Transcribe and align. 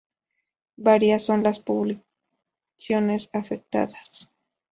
Varias 0.77 1.23
son 1.25 1.43
las 1.43 1.59
poblaciones 1.59 3.29
afectadas. 3.33 4.31